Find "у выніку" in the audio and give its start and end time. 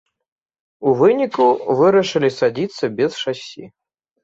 0.89-1.45